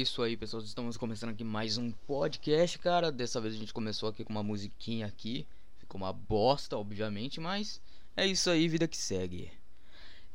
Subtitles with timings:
[0.00, 0.62] isso aí, pessoal.
[0.62, 3.10] Estamos começando aqui mais um podcast, cara.
[3.10, 5.46] Dessa vez a gente começou aqui com uma musiquinha aqui.
[5.78, 7.80] Ficou uma bosta, obviamente, mas
[8.16, 9.50] é isso aí, vida que segue.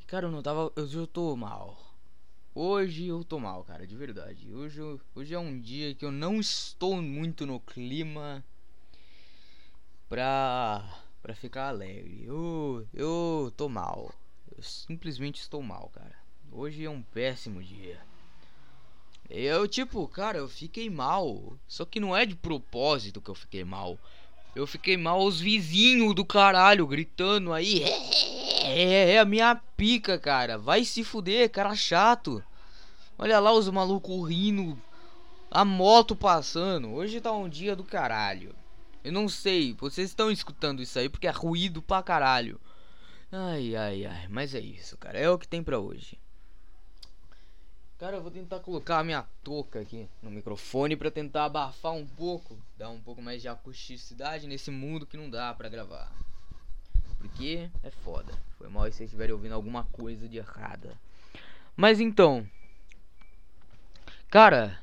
[0.08, 0.72] Cara, eu não tava.
[0.76, 1.78] Hoje eu tô mal.
[2.56, 4.52] Hoje eu tô mal, cara, de verdade.
[4.54, 8.44] Hoje, eu- hoje é um dia que eu não estou muito no clima
[10.08, 12.24] pra, pra ficar alegre.
[12.26, 14.14] Eu, eu tô mal.
[14.56, 16.16] Eu simplesmente estou mal, cara.
[16.52, 18.00] Hoje é um péssimo dia.
[19.36, 21.58] Eu, tipo, cara, eu fiquei mal.
[21.68, 23.98] Só que não é de propósito que eu fiquei mal.
[24.56, 27.84] Eu fiquei mal os vizinhos do caralho gritando aí.
[28.64, 30.60] É, é a minha pica, cara.
[30.60, 32.44] Vai se fuder, cara chato.
[33.18, 34.80] Olha lá os malucos rindo.
[35.50, 36.92] A moto passando.
[36.94, 38.56] Hoje tá um dia do caralho.
[39.04, 42.62] Eu não sei, vocês estão escutando isso aí porque é ruído pra caralho.
[43.32, 44.28] Ai, ai, ai.
[44.30, 45.18] Mas é isso, cara.
[45.18, 46.20] É o que tem pra hoje.
[48.04, 52.06] Cara, eu vou tentar colocar a minha touca aqui no microfone pra tentar abafar um
[52.06, 56.12] pouco, dar um pouco mais de acusticidade nesse mundo que não dá pra gravar.
[57.18, 58.34] Porque é foda.
[58.58, 61.00] Foi mal se vocês estiverem ouvindo alguma coisa de errada.
[61.78, 62.46] Mas então,
[64.30, 64.78] cara,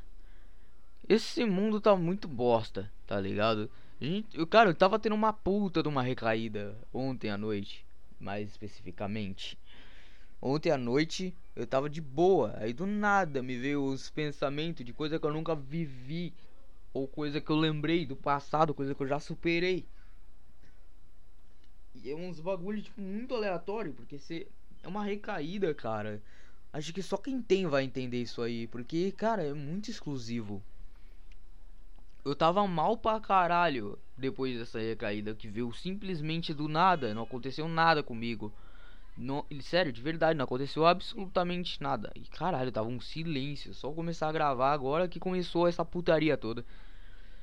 [1.07, 3.71] esse mundo tá muito bosta, tá ligado?
[4.01, 7.85] A gente, cara, eu tava tendo uma puta de uma recaída ontem à noite,
[8.19, 9.59] mais especificamente.
[10.41, 14.93] Ontem à noite eu tava de boa, aí do nada me veio os pensamentos de
[14.93, 16.33] coisa que eu nunca vivi,
[16.93, 19.87] ou coisa que eu lembrei do passado, coisa que eu já superei.
[21.95, 24.47] E é uns bagulho tipo muito aleatório, porque você
[24.83, 26.23] é uma recaída, cara.
[26.73, 30.63] Acho que só quem tem vai entender isso aí, porque cara, é muito exclusivo.
[32.25, 37.67] Eu tava mal pra caralho depois dessa recaída que veio simplesmente do nada, não aconteceu
[37.67, 38.53] nada comigo.
[39.23, 42.11] Não, sério, de verdade, não aconteceu absolutamente nada.
[42.15, 43.75] E caralho, tava um silêncio.
[43.75, 46.65] Só começar a gravar agora que começou essa putaria toda.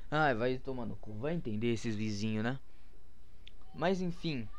[0.09, 1.13] Ai, vai tomar no cu.
[1.13, 2.59] Vai entender esses vizinhos, né?
[3.75, 4.49] Mas enfim.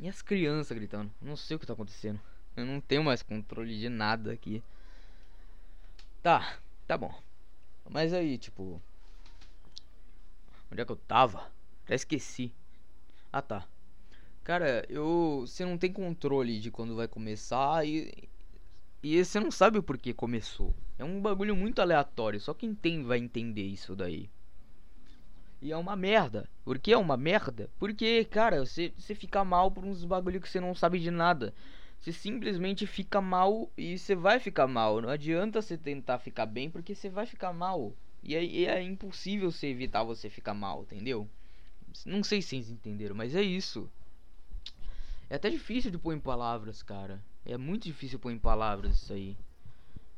[0.00, 1.12] E as crianças gritando?
[1.22, 2.20] Não sei o que tá acontecendo.
[2.56, 4.60] Eu não tenho mais controle de nada aqui.
[6.24, 6.58] Tá,
[6.88, 7.14] tá bom.
[7.88, 8.82] Mas aí, tipo.
[10.72, 11.52] Onde é que eu tava?
[11.88, 12.52] Já esqueci.
[13.32, 13.64] Ah tá.
[14.46, 15.40] Cara, eu.
[15.44, 18.28] Você não tem controle de quando vai começar e.
[19.02, 20.72] E você não sabe o porquê começou.
[20.96, 22.40] É um bagulho muito aleatório.
[22.40, 24.30] Só quem tem vai entender isso daí.
[25.60, 26.48] E é uma merda.
[26.64, 27.68] Por que é uma merda?
[27.76, 31.52] Porque, cara, você, você fica mal por uns bagulho que você não sabe de nada.
[31.98, 35.02] Você simplesmente fica mal e você vai ficar mal.
[35.02, 37.92] Não adianta você tentar ficar bem porque você vai ficar mal.
[38.22, 41.28] E é, e é impossível você evitar você ficar mal, entendeu?
[42.04, 43.90] Não sei se vocês entenderam, mas é isso.
[45.28, 47.22] É até difícil de pôr em palavras, cara.
[47.44, 49.36] É muito difícil pôr em palavras isso aí.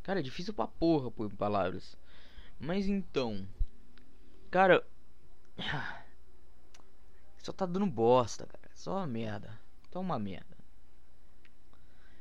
[0.02, 1.96] Cara, é difícil pra porra pôr em palavras.
[2.60, 3.46] Mas então.
[4.50, 4.86] Cara.
[7.42, 8.70] Só tá dando bosta, cara.
[8.74, 9.58] Só uma merda.
[9.90, 10.56] Tá uma merda.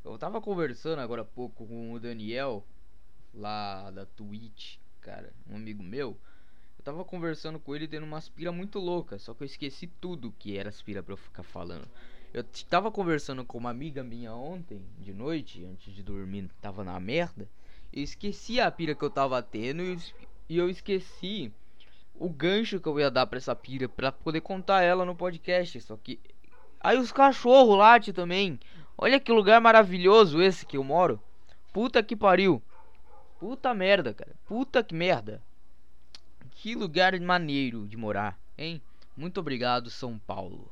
[0.04, 2.66] Eu tava conversando agora há pouco com o Daniel.
[3.34, 5.34] Lá da Twitch, cara.
[5.50, 6.18] Um amigo meu.
[6.78, 9.20] Eu tava conversando com ele tendo uma aspira muito louca.
[9.20, 11.88] Só que eu esqueci tudo que era aspira pra eu ficar falando.
[12.34, 17.00] Eu tava conversando com uma amiga minha ontem, de noite, antes de dormir, tava na
[17.00, 17.48] merda.
[17.92, 19.98] Eu esqueci a pira que eu tava tendo e,
[20.50, 21.52] e eu esqueci
[22.14, 25.80] o gancho que eu ia dar pra essa pira pra poder contar ela no podcast.
[25.82, 26.20] Só que.
[26.80, 28.60] Aí os cachorros late também.
[28.98, 31.22] Olha que lugar maravilhoso esse que eu moro.
[31.72, 32.62] Puta que pariu.
[33.40, 34.36] Puta merda, cara.
[34.46, 35.42] Puta que merda.
[36.52, 38.82] Que lugar maneiro de morar, hein?
[39.16, 40.72] Muito obrigado, São Paulo.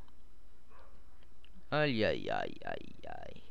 [1.78, 3.44] Ai, ai, ai, ai, ai.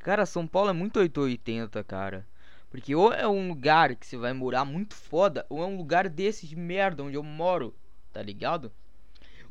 [0.00, 2.26] Cara, São Paulo é muito 880, cara.
[2.68, 6.08] Porque ou é um lugar que você vai morar muito foda, ou é um lugar
[6.08, 7.72] desse de merda onde eu moro,
[8.12, 8.72] tá ligado?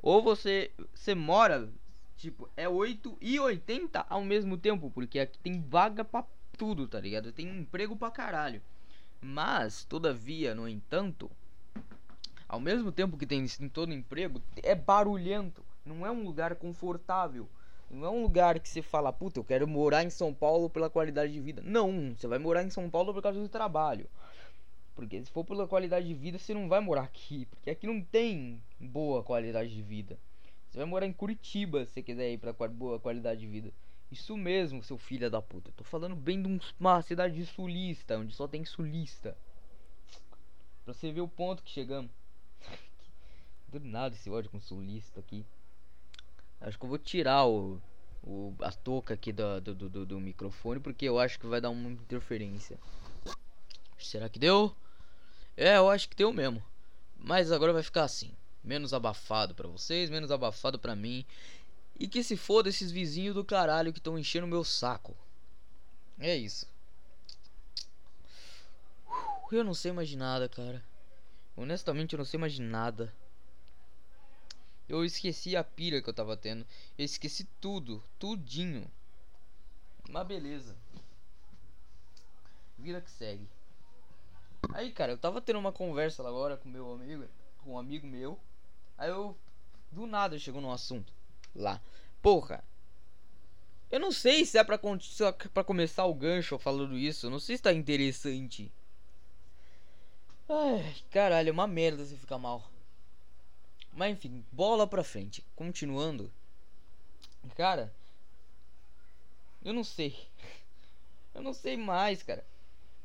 [0.01, 1.69] Ou você, você mora,
[2.17, 6.25] tipo, é 8 e 80 ao mesmo tempo, porque aqui tem vaga pra
[6.57, 7.31] tudo, tá ligado?
[7.31, 8.61] Tem emprego pra caralho.
[9.21, 11.31] Mas, todavia, no entanto,
[12.49, 15.63] ao mesmo tempo que tem em todo emprego, é barulhento.
[15.85, 17.49] Não é um lugar confortável.
[17.89, 20.89] Não é um lugar que você fala, puta, eu quero morar em São Paulo pela
[20.89, 21.61] qualidade de vida.
[21.65, 24.07] Não, você vai morar em São Paulo por causa do trabalho.
[24.95, 27.45] Porque se for pela qualidade de vida, você não vai morar aqui.
[27.45, 30.19] Porque aqui não tem boa qualidade de vida.
[30.69, 33.71] Você vai morar em Curitiba se você quiser ir pra boa qualidade de vida.
[34.11, 35.71] Isso mesmo, seu filho da puta.
[35.75, 39.35] Tô falando bem de um- uma cidade sulista, onde só tem sulista.
[40.83, 42.11] Pra você ver o ponto que chegamos.
[43.67, 45.45] Do nada esse ódio com sulista aqui.
[46.61, 47.81] Acho que eu vou tirar o,
[48.23, 51.69] o a touca aqui do, do, do, do microfone porque eu acho que vai dar
[51.69, 52.77] uma interferência.
[53.97, 54.75] Será que deu?
[55.55, 56.63] É, eu acho que deu mesmo.
[57.17, 58.31] Mas agora vai ficar assim,
[58.63, 61.25] menos abafado para vocês, menos abafado para mim.
[61.99, 65.15] E que se foda esses vizinhos do caralho que estão enchendo meu saco.
[66.17, 66.65] É isso.
[69.51, 70.83] Eu não sei mais nada, cara.
[71.57, 73.13] Honestamente, eu não sei mais nada.
[74.89, 76.65] Eu esqueci a pira que eu tava tendo.
[76.97, 78.89] Eu esqueci tudo, tudinho.
[80.09, 80.75] Mas beleza.
[82.75, 83.47] Vida que segue.
[84.73, 87.25] Aí, cara, eu tava tendo uma conversa lá agora com meu amigo,
[87.59, 88.39] com um amigo meu.
[88.97, 89.37] Aí eu
[89.91, 91.13] do nada chegou num assunto
[91.55, 91.79] lá.
[92.21, 92.63] Porra.
[93.91, 97.27] Eu não sei se é pra, é começar o gancho falando isso.
[97.27, 98.71] Eu não sei se tá interessante.
[100.47, 102.69] Ai, caralho, é uma merda se ficar mal.
[103.99, 105.43] Mas enfim, bola pra frente.
[105.57, 106.31] Continuando.
[107.53, 107.93] Cara.
[109.61, 110.17] Eu não sei.
[111.35, 112.45] Eu não sei mais, cara.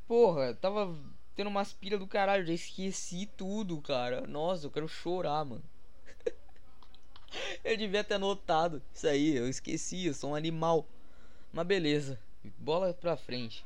[0.07, 0.97] Porra, tava
[1.35, 2.47] tendo umas pilhas do caralho.
[2.47, 4.25] Já esqueci tudo, cara.
[4.25, 5.65] Nossa, eu quero chorar, mano.
[7.65, 9.35] eu devia ter anotado isso aí.
[9.35, 10.87] Eu esqueci, eu sou um animal.
[11.53, 12.21] Mas beleza.
[12.57, 13.65] Bola pra frente.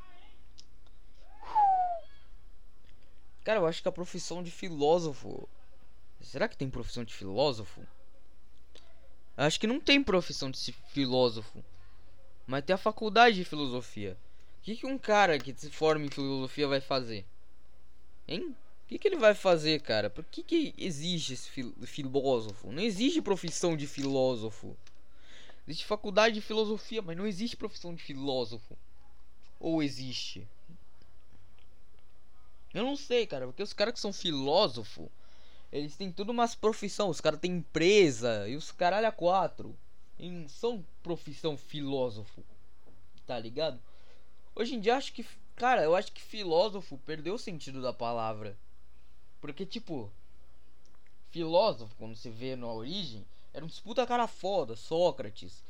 [3.44, 5.46] Cara, eu acho que a profissão de filósofo.
[6.20, 7.86] Será que tem profissão de filósofo?
[9.36, 11.64] Acho que não tem profissão de filósofo.
[12.46, 14.18] Mas tem a faculdade de filosofia.
[14.58, 17.24] O que, que um cara que se forma em filosofia vai fazer?
[18.26, 18.56] Hein?
[18.84, 20.10] O que, que ele vai fazer, cara?
[20.10, 22.72] Por que, que existe esse fil filósofo?
[22.72, 24.76] Não existe profissão de filósofo.
[25.66, 28.76] Existe faculdade de filosofia, mas não existe profissão de filósofo.
[29.60, 30.48] Ou existe?
[32.72, 35.10] Eu não sei, cara, porque os caras que são filósofo,
[35.70, 39.76] eles têm tudo umas profissão, os caras têm empresa e os caralho a quatro.
[40.18, 42.42] E são profissão filósofo.
[43.26, 43.78] Tá ligado?
[44.54, 45.24] Hoje em dia acho que,
[45.54, 48.56] cara, eu acho que filósofo perdeu o sentido da palavra.
[49.40, 50.10] Porque tipo,
[51.30, 55.62] filósofo, quando você vê na origem, era um puta cara foda, Sócrates,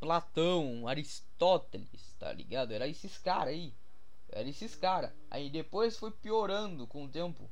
[0.00, 2.72] Platão, Aristóteles, tá ligado?
[2.72, 3.72] Era esses caras aí.
[4.30, 5.12] Era esses caras.
[5.30, 7.50] Aí depois foi piorando com o tempo.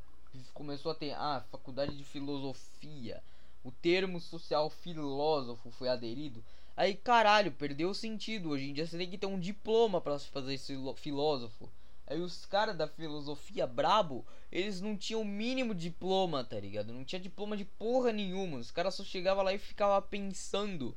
[0.54, 3.22] Começou a ter a ah, faculdade de filosofia.
[3.64, 6.44] O termo social filósofo foi aderido.
[6.76, 8.50] Aí caralho, perdeu o sentido.
[8.50, 11.70] Hoje em dia você tem que ter um diploma para fazer esse filósofo.
[12.06, 16.92] Aí os caras da filosofia brabo, eles não tinham o mínimo diploma, tá ligado?
[16.92, 18.58] Não tinha diploma de porra nenhuma.
[18.58, 20.96] Os caras só chegavam lá e ficavam pensando,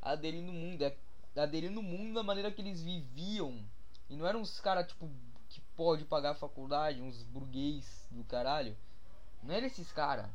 [0.00, 0.96] aderindo o mundo, é,
[1.34, 3.58] aderindo o mundo da maneira que eles viviam
[4.12, 5.10] e não eram uns caras, tipo,
[5.82, 8.76] pode pagar a faculdade, uns burguês do caralho.
[9.42, 10.26] Não eram esses caras.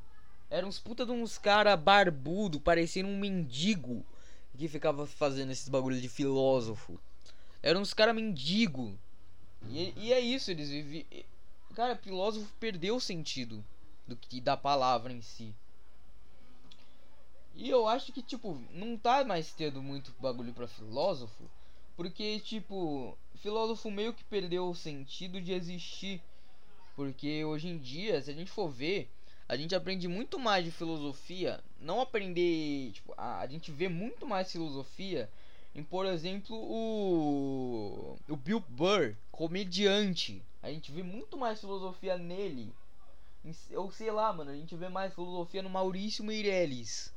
[0.50, 4.06] Eram uns puta de uns cara barbudo, parecendo um mendigo.
[4.58, 7.00] Que ficava fazendo esses bagulhos de filósofo.
[7.64, 8.98] Eram uns cara mendigo.
[9.70, 11.06] E, e é isso, eles viviam.
[11.74, 13.64] Cara, filósofo perdeu o sentido
[14.06, 15.56] do que da palavra em si.
[17.56, 21.50] E eu acho que, tipo, não tá mais tendo muito bagulho pra filósofo.
[21.98, 26.22] Porque, tipo, filósofo meio que perdeu o sentido de existir.
[26.96, 29.10] Porque hoje em dia, se a gente for ver,
[29.50, 31.60] a gente aprende muito mais de filosofia.
[31.82, 32.92] Não aprender.
[32.92, 35.28] Tipo, a, a gente vê muito mais filosofia
[35.74, 38.16] em, por exemplo, o.
[38.30, 40.40] O Bill Burr, comediante.
[40.62, 42.72] A gente vê muito mais filosofia nele.
[43.76, 47.12] Ou sei lá, mano, a gente vê mais filosofia no Maurício Meirelles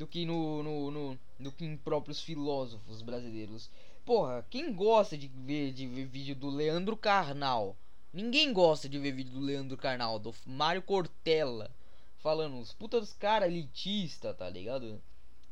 [0.00, 3.70] do que no, no, no, do que em próprios filósofos brasileiros.
[4.02, 7.76] Porra, quem gosta de ver, de ver vídeo do Leandro Carnal?
[8.10, 11.70] Ninguém gosta de ver vídeo do Leandro Carnal, do Mário Cortella,
[12.16, 15.02] falando os putas dos caras elitista, tá ligado?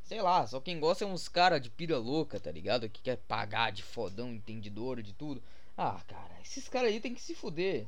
[0.02, 2.88] Sei lá, só quem gosta é uns cara de pira louca, tá ligado?
[2.88, 5.42] Que quer pagar de fodão, entendedor de tudo.
[5.76, 7.86] Ah, cara, esses caras aí tem que se fuder.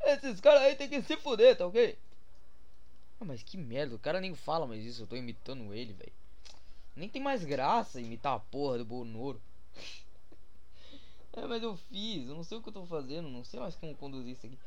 [0.00, 1.98] Esses caras aí tem que se fuder, tá ok?
[3.20, 6.12] Ah, mas que merda, o cara nem fala mais isso, eu tô imitando ele, velho.
[6.94, 9.40] Nem tem mais graça imitar a porra do Bonoro.
[11.32, 13.74] é, mas eu fiz, eu não sei o que eu tô fazendo, não sei mais
[13.74, 14.58] como conduzir isso aqui.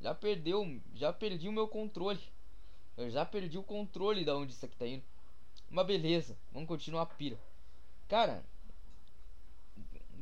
[0.00, 2.20] Já perdeu, já perdi o meu controle.
[2.96, 5.02] Eu já perdi o controle da onde isso aqui tá indo.
[5.70, 7.38] Mas beleza, vamos continuar a pira.
[8.08, 8.44] Cara,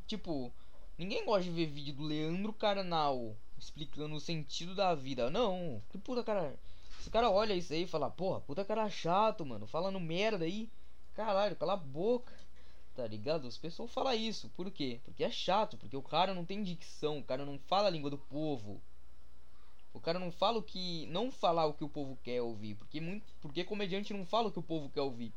[0.06, 0.52] tipo,
[0.96, 5.30] ninguém gosta de ver vídeo do Leandro Carnal explicando o sentido da vida.
[5.30, 6.58] Não, que puta cara.
[7.02, 10.70] Esse cara olha isso aí e fala, porra, puta cara chato, mano, falando merda aí.
[11.14, 12.32] Caralho, cala a boca.
[12.94, 13.48] Tá ligado?
[13.48, 14.48] As pessoas falam isso.
[14.50, 15.00] Por quê?
[15.02, 18.08] Porque é chato, porque o cara não tem dicção, o cara não fala a língua
[18.08, 18.80] do povo.
[19.92, 21.04] O cara não fala o que.
[21.06, 22.76] Não falar o que o povo quer ouvir.
[22.76, 23.34] Porque muito.
[23.40, 25.34] Porque comediante não fala o que o povo quer ouvir.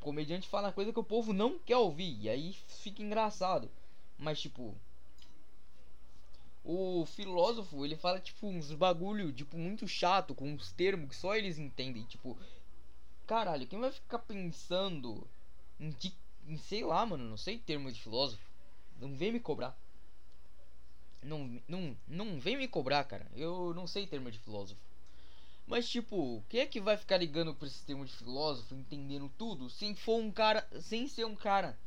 [0.00, 2.14] comediante fala coisa que o povo não quer ouvir.
[2.20, 3.70] E aí fica engraçado.
[4.18, 4.76] Mas, tipo.
[6.68, 11.36] O filósofo, ele fala, tipo, uns bagulho, tipo, muito chato, com uns termos que só
[11.36, 12.02] eles entendem.
[12.02, 12.36] Tipo,
[13.24, 15.24] caralho, quem vai ficar pensando
[15.78, 15.94] em,
[16.44, 18.42] em sei lá, mano, não sei termos de filósofo.
[19.00, 19.78] Não vem me cobrar.
[21.22, 23.30] Não, não, não vem me cobrar, cara.
[23.36, 24.80] Eu não sei termo de filósofo.
[25.68, 29.70] Mas tipo, quem é que vai ficar ligando pra esse termo de filósofo, entendendo tudo,
[29.70, 31.78] sem for um cara, sem ser um cara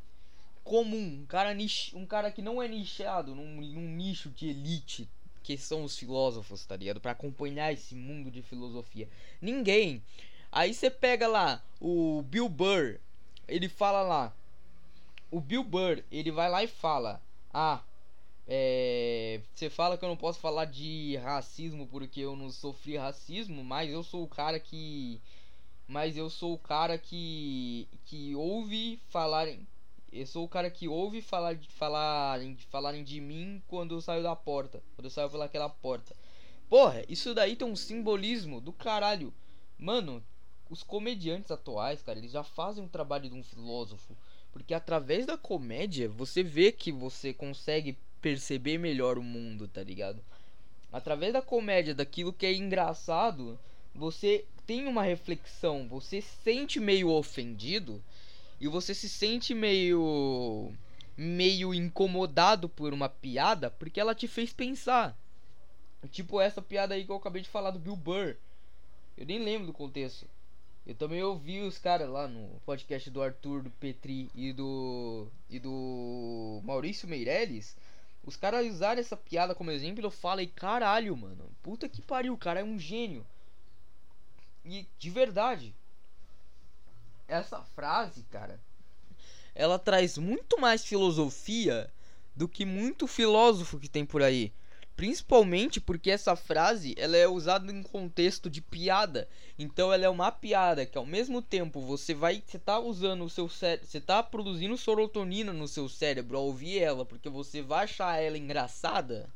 [0.64, 5.10] comum, um cara niche, um cara que não é nichado num, num nicho de elite,
[5.44, 7.00] que são os filósofos, tá ligado?
[7.00, 9.10] Para acompanhar esse mundo de filosofia.
[9.42, 10.04] Ninguém.
[10.52, 13.00] Aí você pega lá o Bill Burr,
[13.48, 14.34] ele fala lá,
[15.32, 17.22] o Bill Burr, ele vai lá e fala:
[17.54, 17.84] "Ah,
[18.52, 23.64] é, você fala que eu não posso falar de racismo porque eu não sofri racismo,
[23.64, 25.22] mas eu sou o cara que.
[25.88, 27.88] Mas eu sou o cara que.
[28.06, 29.68] que ouve falarem.
[30.12, 34.36] Eu sou o cara que ouve falar, falarem, falarem de mim quando eu saio da
[34.36, 34.82] porta.
[34.96, 36.16] Quando eu saio pelaquela porta.
[36.68, 39.34] Porra, isso daí tem um simbolismo do caralho.
[39.78, 40.24] Mano,
[40.70, 44.16] os comediantes atuais, cara, eles já fazem um trabalho de um filósofo.
[44.52, 50.24] Porque através da comédia você vê que você consegue perceber melhor o mundo, tá ligado?
[50.92, 53.60] Através da comédia, daquilo que é engraçado,
[53.94, 58.04] você tem uma reflexão, você se sente meio ofendido
[58.60, 60.74] e você se sente meio
[61.18, 65.18] meio incomodado por uma piada porque ela te fez pensar.
[66.12, 68.36] Tipo essa piada aí que eu acabei de falar do Bill Burr.
[69.18, 70.26] Eu nem lembro do contexto.
[70.88, 75.60] Eu também ouvi os caras lá no podcast do Arthur, do Petri e do e
[75.60, 77.76] do Maurício Meirelles
[78.30, 81.50] os caras usaram essa piada como exemplo, eu falei, caralho, mano.
[81.64, 83.26] Puta que pariu, o cara é um gênio.
[84.64, 85.74] E de verdade.
[87.30, 88.60] Essa frase, cara,
[89.54, 91.94] ela traz muito mais filosofia
[92.36, 94.52] do que muito filósofo que tem por aí.
[94.96, 99.30] Principalmente porque essa frase ela é usada em contexto de piada.
[99.60, 102.44] Então ela é uma piada que ao mesmo tempo você vai.
[102.46, 103.88] Você tá usando o seu cérebro.
[103.88, 107.06] Você tá produzindo serotonina no seu cérebro ao ouvir ela.
[107.06, 109.30] Porque você vai achar ela engraçada.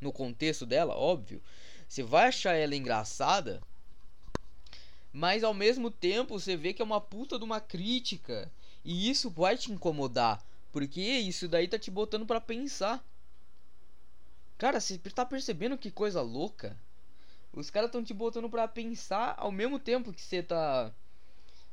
[0.00, 1.42] No contexto dela, óbvio.
[1.88, 3.62] Você vai achar ela engraçada.
[5.18, 8.48] Mas ao mesmo tempo você vê que é uma puta de uma crítica.
[8.84, 10.40] E isso vai te incomodar.
[10.70, 13.04] Porque isso daí tá te botando para pensar.
[14.56, 16.76] Cara, você tá percebendo que coisa louca?
[17.52, 20.92] Os caras estão te botando pra pensar ao mesmo tempo que você tá.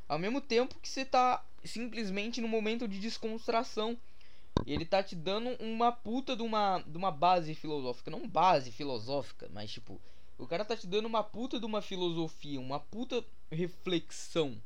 [0.10, 3.96] Ao mesmo tempo que você tá simplesmente no momento de descontração.
[4.66, 8.10] Ele tá te dando uma puta de uma, de uma base filosófica.
[8.10, 10.02] Não base filosófica, mas tipo.
[10.38, 14.62] O cara tá te dando uma puta de uma filosofia, uma puta reflexão.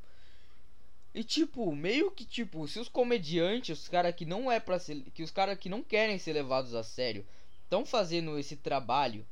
[1.13, 5.01] E tipo, meio que tipo, se os comediantes, os caras que não é para ser,
[5.13, 7.25] que os caras que não querem ser levados a sério,
[7.63, 9.25] estão fazendo esse trabalho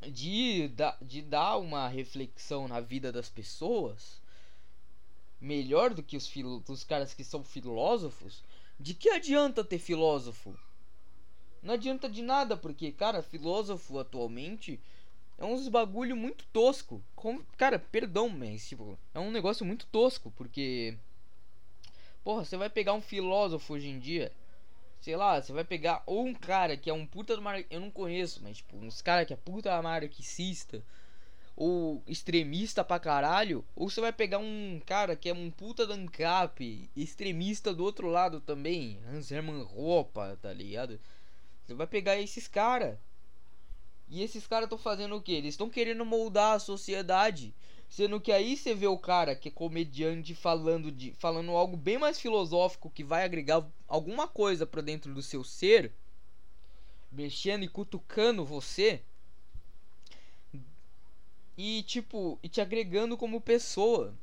[0.00, 0.70] de,
[1.00, 4.22] de dar uma reflexão na vida das pessoas
[5.40, 8.42] melhor do que os, filo, os caras que são filósofos,
[8.80, 10.58] de que adianta ter filósofo?
[11.62, 14.80] Não adianta de nada, porque, cara, filósofo atualmente
[15.38, 17.02] é uns bagulho muito tosco.
[17.14, 20.96] Com, cara, perdão, mas, tipo, é um negócio muito tosco, porque.
[22.22, 24.32] Porra, você vai pegar um filósofo hoje em dia
[25.04, 27.62] sei lá, você vai pegar ou um cara que é um puta do mar...
[27.68, 30.82] eu não conheço, mas tipo, uns cara que é puta marxista
[31.54, 35.92] ou extremista pra caralho, ou você vai pegar um cara que é um puta do
[35.92, 40.98] ANCAP, extremista do outro lado também, Hans Hermann Roupa, tá ligado?
[41.64, 42.98] Você vai pegar esses caras.
[44.14, 45.32] E esses caras estão fazendo o que?
[45.32, 47.52] Eles estão querendo moldar a sociedade.
[47.88, 51.98] Sendo que aí você vê o cara que é comediante falando de falando algo bem
[51.98, 55.92] mais filosófico que vai agregar alguma coisa para dentro do seu ser,
[57.10, 59.02] mexendo e cutucando você
[61.58, 64.14] e tipo, e te agregando como pessoa.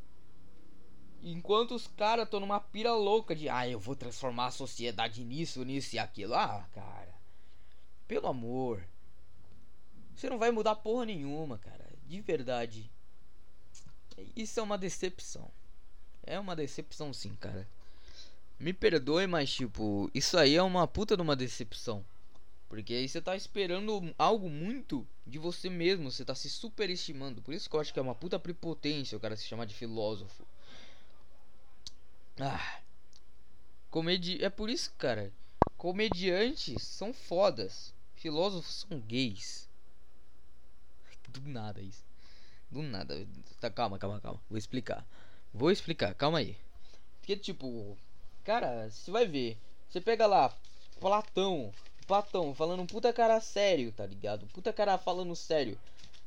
[1.21, 5.65] Enquanto os caras estão numa pira louca de, ah, eu vou transformar a sociedade nisso,
[5.65, 6.33] nisso e aquilo.
[6.33, 7.13] Ah, cara.
[8.07, 8.81] Pelo amor.
[10.21, 11.83] Você não vai mudar porra nenhuma, cara.
[12.05, 12.91] De verdade.
[14.35, 15.49] Isso é uma decepção.
[16.21, 17.67] É uma decepção sim, cara.
[18.59, 22.05] Me perdoe, mas tipo, isso aí é uma puta de uma decepção.
[22.69, 27.41] Porque aí você tá esperando algo muito de você mesmo, você tá se superestimando.
[27.41, 29.73] Por isso que eu acho que é uma puta prepotência o cara se chamar de
[29.73, 30.45] filósofo.
[32.39, 32.79] Ah.
[33.89, 35.33] Comedi é por isso, cara.
[35.77, 37.91] Comediantes são fodas.
[38.13, 39.70] Filósofos são gays.
[41.31, 42.03] Do nada isso.
[42.69, 43.27] Do nada.
[43.59, 44.41] Tá, calma, calma, calma.
[44.49, 45.05] Vou explicar.
[45.53, 46.57] Vou explicar, calma aí.
[47.19, 47.97] Porque, tipo,
[48.43, 49.57] cara, você vai ver.
[49.89, 50.53] Você pega lá,
[50.99, 51.71] Platão.
[52.07, 54.45] Platão falando um puta cara sério, tá ligado?
[54.47, 55.77] Puta cara falando sério.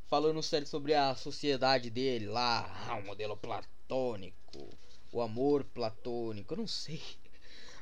[0.09, 2.71] Falando sério sobre a sociedade dele lá.
[2.89, 4.69] Ah, o modelo platônico.
[5.13, 6.55] O amor platônico.
[6.55, 7.03] Eu não sei.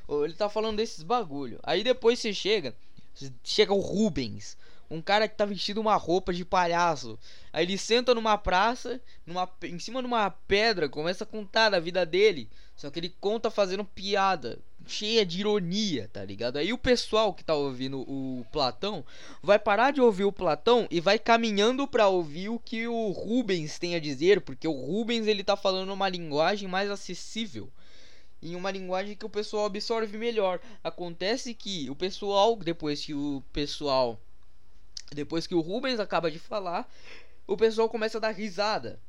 [0.07, 1.59] Ele tá falando desses bagulho.
[1.63, 2.75] Aí depois você chega.
[3.43, 4.57] Chega o Rubens
[4.89, 7.17] um cara que tá vestido uma roupa de palhaço.
[7.51, 11.79] Aí ele senta numa praça, numa, em cima de uma pedra, começa a contar da
[11.79, 12.49] vida dele.
[12.75, 16.57] Só que ele conta fazendo piada, cheia de ironia, tá ligado?
[16.57, 19.05] Aí o pessoal que tá ouvindo o Platão
[19.41, 23.77] vai parar de ouvir o Platão e vai caminhando para ouvir o que o Rubens
[23.79, 27.69] tem a dizer, porque o Rubens ele tá falando uma linguagem mais acessível
[28.43, 30.59] em uma linguagem que o pessoal absorve melhor.
[30.83, 34.19] Acontece que o pessoal, depois que o pessoal
[35.13, 36.89] depois que o Rubens acaba de falar,
[37.45, 38.99] o pessoal começa a dar risada.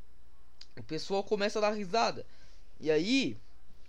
[0.77, 2.27] O pessoal começa a dar risada.
[2.81, 3.37] E aí,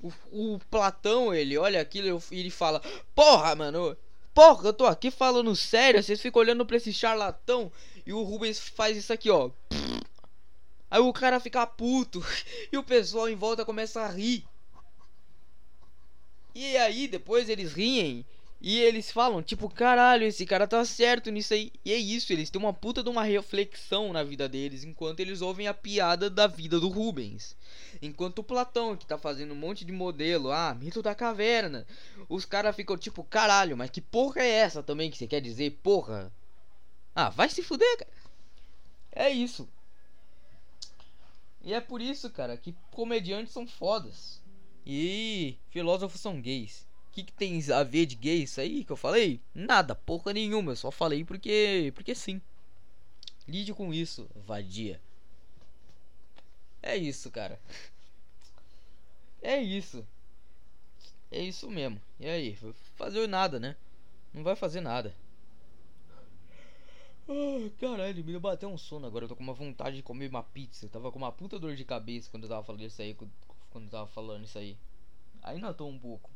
[0.02, 2.82] o, o Platão, ele olha aquilo e ele fala:
[3.14, 3.98] Porra, mano,
[4.34, 6.02] porra, eu tô aqui falando sério.
[6.02, 7.72] Vocês ficam olhando pra esse charlatão.
[8.06, 9.50] E o Rubens faz isso aqui, ó.
[10.92, 12.24] Aí o cara fica puto.
[12.72, 14.46] E o pessoal em volta começa a rir.
[16.54, 18.26] E aí, depois eles riem.
[18.62, 21.72] E eles falam, tipo, caralho, esse cara tá certo nisso aí.
[21.84, 25.42] E é isso, eles têm uma puta de uma reflexão na vida deles enquanto eles
[25.42, 27.56] ouvem a piada da vida do Rubens.
[28.02, 31.86] Enquanto o Platão, que tá fazendo um monte de modelo, ah, mito da caverna,
[32.30, 35.80] os caras ficam tipo, caralho, mas que porra é essa também que você quer dizer,
[35.84, 36.32] porra?
[37.14, 38.12] Ah, vai se fuder, cara.
[39.12, 39.70] É isso.
[41.62, 44.42] E é por isso, cara, que comediantes são fodas.
[44.86, 48.98] E filósofos são gays que, que tem a ver de gay isso aí que eu
[48.98, 49.40] falei?
[49.54, 50.74] Nada, porra nenhuma.
[50.74, 51.94] Eu só falei porque.
[51.96, 52.42] Porque sim.
[53.48, 55.00] Lide com isso, vadia.
[56.84, 57.60] É isso, cara.
[59.42, 60.04] É isso.
[61.30, 62.02] É isso mesmo.
[62.20, 62.58] E aí?
[62.96, 63.76] Fazer nada, né?
[64.34, 65.16] Não vai fazer nada.
[67.30, 69.26] Ah, caralho, me bateu um sono agora.
[69.26, 70.88] Eu tô com uma vontade de comer uma pizza.
[70.88, 73.14] Eu tava com uma puta dor de cabeça quando eu tava falando isso aí.
[73.70, 74.76] Quando eu tava falando isso aí.
[75.44, 76.35] Ainda tô um pouco.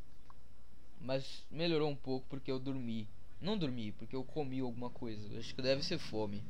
[0.99, 3.07] Mas melhorou um pouco porque eu dormi.
[3.41, 5.39] Não dormi, porque eu comi alguma coisa.
[5.39, 6.43] Acho que deve ser fome.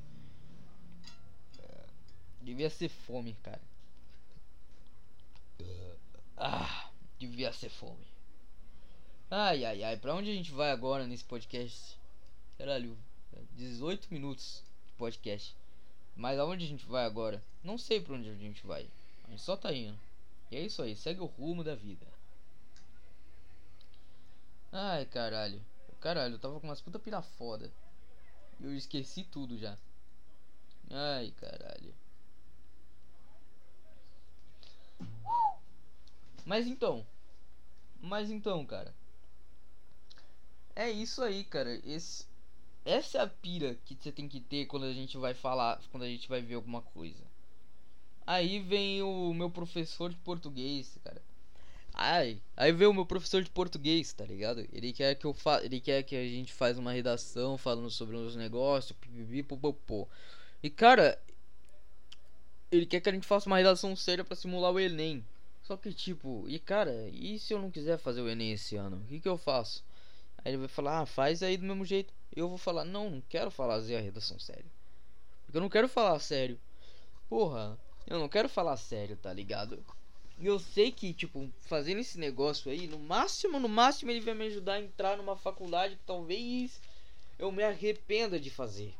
[1.59, 1.85] É,
[2.41, 3.61] devia ser fome, cara.
[6.35, 8.07] Ah, devia ser fome.
[9.29, 9.97] Ai, ai, ai.
[9.97, 11.99] Pra onde a gente vai agora nesse podcast?
[12.57, 12.97] Caralho,
[13.51, 15.55] 18 minutos de podcast.
[16.15, 17.43] Mas aonde a gente vai agora?
[17.63, 18.89] Não sei pra onde a gente vai.
[19.25, 19.99] A gente só tá indo.
[20.49, 22.07] E é isso aí, segue o rumo da vida.
[24.71, 25.61] Ai, caralho.
[25.99, 27.71] Caralho, eu tava com umas puta pira foda.
[28.59, 29.77] Eu esqueci tudo já.
[30.89, 31.93] Ai, caralho.
[36.45, 37.05] Mas então.
[38.01, 38.93] Mas então, cara.
[40.75, 41.79] É isso aí, cara.
[41.85, 42.25] Esse,
[42.85, 46.03] essa é a pira que você tem que ter quando a gente vai falar, quando
[46.03, 47.23] a gente vai ver alguma coisa.
[48.25, 51.21] Aí vem o meu professor de português, cara.
[52.01, 54.65] Ai, aí veio o meu professor de português, tá ligado?
[54.71, 58.15] Ele quer que eu fa ele quer que a gente faz uma redação falando sobre
[58.15, 59.45] uns negócios, pipipi.
[60.63, 61.21] E cara,
[62.71, 65.25] ele quer que a gente faça uma redação séria para simular o ENEM.
[65.61, 68.97] Só que tipo, e cara, e se eu não quiser fazer o ENEM esse ano?
[68.97, 69.83] O que que eu faço?
[70.37, 72.13] Aí ele vai falar: "Ah, faz aí do mesmo jeito".
[72.35, 74.71] Eu vou falar: "Não, não quero fazer a redação séria".
[75.45, 76.59] Porque eu não quero falar sério.
[77.29, 79.83] Porra, eu não quero falar sério, tá ligado?
[80.39, 84.33] E eu sei que, tipo, fazendo esse negócio aí, no máximo, no máximo ele vai
[84.33, 86.81] me ajudar a entrar numa faculdade que talvez
[87.37, 88.93] eu me arrependa de fazer.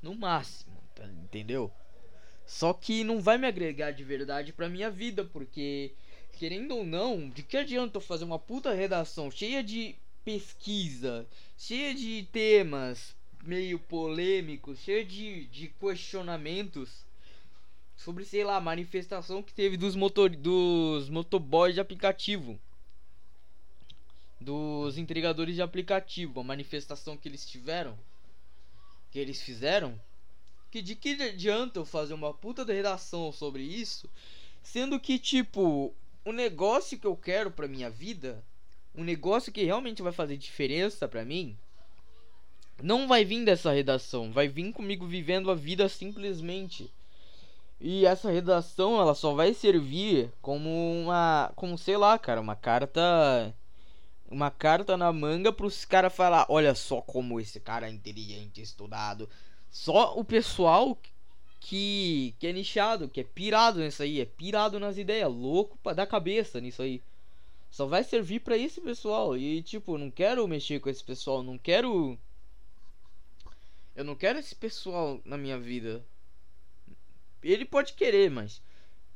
[0.00, 1.70] No máximo, tá, entendeu?
[2.46, 5.92] Só que não vai me agregar de verdade pra minha vida, porque,
[6.32, 11.94] querendo ou não, de que adianta eu fazer uma puta redação cheia de pesquisa, cheia
[11.94, 17.04] de temas meio polêmicos, cheia de, de questionamentos
[17.96, 22.58] sobre, sei lá, manifestação que teve dos motor dos motoboys de aplicativo.
[24.40, 27.98] Dos entregadores de aplicativo, a manifestação que eles tiveram,
[29.10, 29.98] que eles fizeram,
[30.70, 34.10] que de que adianta eu fazer uma puta de redação sobre isso,
[34.62, 38.44] sendo que tipo, o negócio que eu quero para minha vida,
[38.94, 41.56] um negócio que realmente vai fazer diferença para mim,
[42.82, 46.92] não vai vir dessa redação, vai vir comigo vivendo a vida simplesmente
[47.86, 53.54] e essa redação ela só vai servir como uma, como sei lá, cara, uma carta
[54.26, 59.28] uma carta na manga pros caras falar, olha só como esse cara é inteligente, estudado.
[59.70, 60.98] Só o pessoal
[61.60, 66.06] que que é nichado, que é pirado nisso aí, é pirado nas ideias, louco dar
[66.06, 67.02] cabeça nisso aí.
[67.70, 69.36] Só vai servir para esse pessoal.
[69.36, 72.18] E tipo, não quero mexer com esse pessoal, não quero
[73.94, 76.02] eu não quero esse pessoal na minha vida.
[77.44, 78.60] Ele pode querer, mas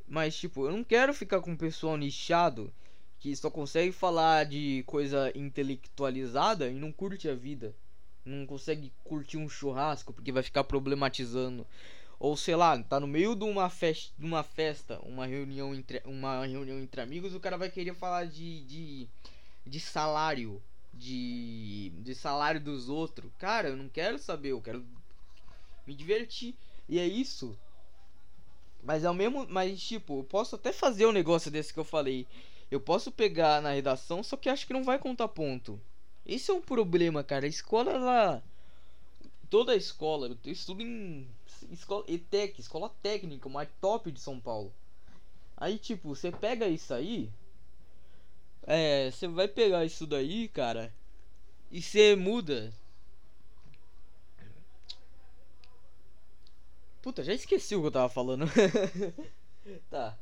[0.07, 2.73] mas tipo, eu não quero ficar com um pessoal nichado
[3.19, 7.75] que só consegue falar de coisa intelectualizada e não curte a vida.
[8.25, 11.67] Não consegue curtir um churrasco porque vai ficar problematizando.
[12.19, 16.03] Ou sei lá, tá no meio de uma festa, de uma festa, uma reunião entre
[16.05, 19.09] uma reunião entre amigos, o cara vai querer falar de de,
[19.67, 20.63] de salário,
[20.93, 23.31] de de salário dos outros.
[23.39, 24.85] Cara, eu não quero saber, eu quero
[25.87, 26.55] me divertir.
[26.89, 27.57] E é isso.
[28.89, 31.85] Mas é o mesmo, mas tipo, eu posso até fazer um negócio desse que eu
[31.85, 32.27] falei.
[32.71, 35.79] Eu posso pegar na redação, só que acho que não vai contar ponto.
[36.25, 37.45] Esse é um problema, cara.
[37.45, 38.43] A escola, ela.
[39.51, 41.29] Toda a escola, eu estudo em
[41.71, 44.73] escola ETEC, escola técnica, mais top de São Paulo.
[45.55, 47.29] Aí, tipo, você pega isso aí.
[48.63, 50.91] É, você vai pegar isso daí, cara.
[51.71, 52.73] E você muda.
[57.01, 58.47] Puta, já esqueci o que eu tava falando.
[59.91, 60.19] tá.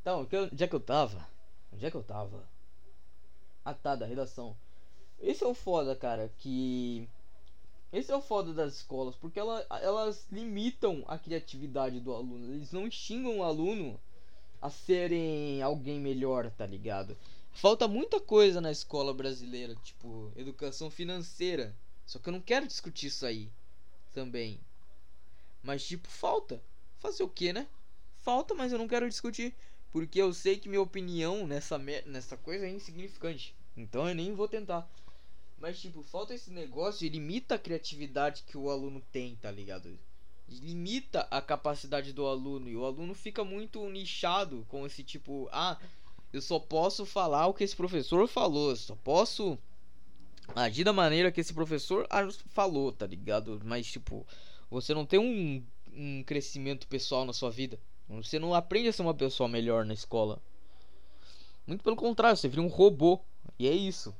[0.00, 1.26] Então, onde é que eu tava?
[1.72, 2.48] Onde é que eu tava?
[3.64, 4.56] Ah tá, da redação.
[5.18, 7.08] Esse é o foda, cara, que.
[7.92, 12.54] Esse é o foda das escolas, porque ela, elas limitam a criatividade do aluno.
[12.54, 13.98] Eles não xingam o aluno
[14.60, 17.16] a serem alguém melhor, tá ligado?
[17.52, 21.74] Falta muita coisa na escola brasileira, tipo, educação financeira.
[22.04, 23.50] Só que eu não quero discutir isso aí
[24.12, 24.60] também.
[25.66, 26.62] Mas, tipo, falta.
[27.00, 27.66] Fazer o que, né?
[28.20, 29.52] Falta, mas eu não quero discutir.
[29.90, 33.52] Porque eu sei que minha opinião nessa, nessa coisa é insignificante.
[33.76, 34.88] Então eu nem vou tentar.
[35.58, 39.98] Mas, tipo, falta esse negócio e limita a criatividade que o aluno tem, tá ligado?
[40.48, 42.68] Limita a capacidade do aluno.
[42.68, 45.76] E o aluno fica muito nichado com esse tipo: ah,
[46.32, 48.76] eu só posso falar o que esse professor falou.
[48.76, 49.58] Só posso
[50.54, 52.06] agir da maneira que esse professor
[52.50, 53.60] falou, tá ligado?
[53.64, 54.24] Mas, tipo,
[54.70, 57.78] você não tem um, um crescimento pessoal na sua vida.
[58.08, 60.40] Você não aprende a ser uma pessoa melhor na escola.
[61.66, 63.20] Muito pelo contrário, você vira um robô.
[63.58, 64.14] E é isso.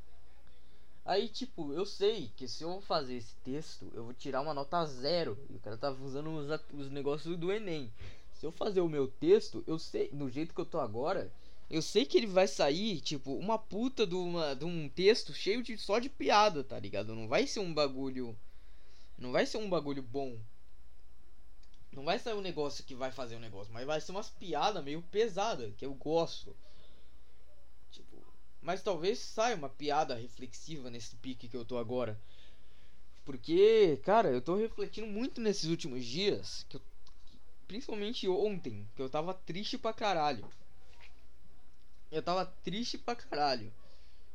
[1.05, 4.85] Aí, tipo, eu sei que se eu fazer esse texto, eu vou tirar uma nota
[4.87, 5.39] zero.
[5.49, 7.93] E o cara tá usando os, os negócios do Enem.
[8.35, 11.33] Se eu fazer o meu texto, eu sei, do jeito que eu tô agora,
[11.71, 15.63] eu sei que ele vai sair, tipo, uma puta de, uma, de um texto cheio
[15.63, 17.15] de só de piada, tá ligado?
[17.15, 18.37] Não vai ser um bagulho.
[19.19, 20.39] Não vai ser um bagulho bom.
[21.93, 24.85] Não vai sair um negócio que vai fazer um negócio, mas vai ser umas piadas
[24.85, 26.55] meio pesadas, que eu gosto.
[27.91, 28.23] Tipo,
[28.61, 32.21] mas talvez saia uma piada reflexiva nesse pique que eu tô agora.
[33.25, 36.83] Porque, cara, eu tô refletindo muito nesses últimos dias, que eu,
[37.67, 40.49] principalmente ontem, que eu tava triste pra caralho.
[42.11, 43.73] Eu tava triste pra caralho.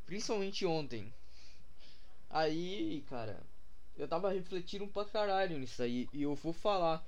[0.05, 1.13] Principalmente ontem.
[2.29, 3.41] Aí, cara,
[3.97, 6.07] eu tava refletindo pra caralho nisso aí.
[6.13, 7.05] E eu vou falar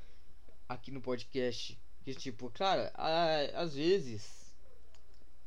[0.67, 1.77] aqui no podcast.
[2.03, 4.43] Que tipo, cara, a, às vezes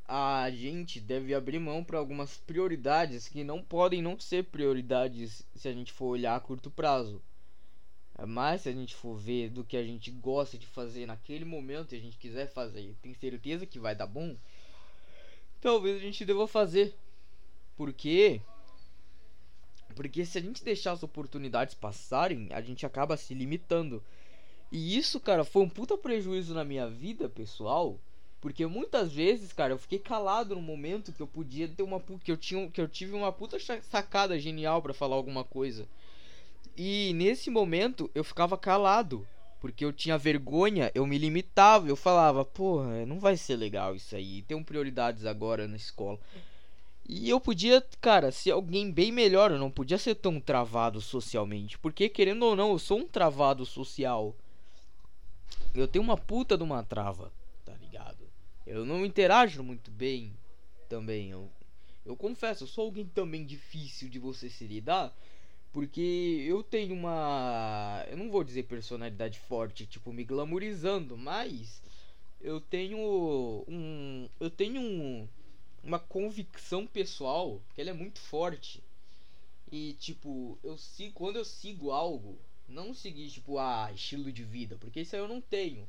[0.09, 5.69] a gente deve abrir mão para algumas prioridades que não podem não ser prioridades se
[5.69, 7.21] a gente for olhar a curto prazo.
[8.27, 11.95] Mas se a gente for ver do que a gente gosta de fazer naquele momento
[11.95, 14.35] e a gente quiser fazer e tem certeza que vai dar bom,
[15.61, 16.95] talvez a gente deva fazer.
[17.77, 18.41] Porque
[19.97, 24.05] porque se a gente deixar as oportunidades passarem, a gente acaba se limitando.
[24.71, 27.99] E isso, cara, foi um puta prejuízo na minha vida pessoal.
[28.43, 32.31] Porque muitas vezes, cara, eu fiquei calado no momento que eu podia ter uma que
[32.31, 35.89] eu tinha que eu tive uma puta sacada genial para falar alguma coisa.
[36.77, 39.27] E nesse momento eu ficava calado,
[39.61, 44.15] porque eu tinha vergonha, eu me limitava, eu falava, porra, não vai ser legal isso
[44.15, 44.43] aí.
[44.43, 46.21] Tem prioridades agora na escola.
[47.09, 51.79] E eu podia, cara, ser alguém bem melhor, eu não podia ser tão travado socialmente,
[51.79, 54.35] porque querendo ou não, eu sou um travado social
[55.75, 57.33] eu tenho uma puta de uma trava,
[57.65, 58.27] tá ligado?
[58.67, 60.33] Eu não interajo muito bem
[60.89, 61.31] também.
[61.31, 61.51] Eu,
[62.05, 65.15] eu confesso, eu sou alguém também difícil de você se lidar.
[65.73, 68.03] Porque eu tenho uma.
[68.09, 71.83] Eu não vou dizer personalidade forte, tipo, me glamourizando, mas.
[72.41, 72.99] Eu tenho
[73.69, 74.29] um.
[74.41, 75.29] Eu tenho um,
[75.83, 78.83] uma convicção pessoal que ela é muito forte.
[79.71, 84.77] E, tipo, eu sigo, quando eu sigo algo, não seguir, tipo, ah, estilo de vida,
[84.81, 85.89] porque isso aí eu não tenho.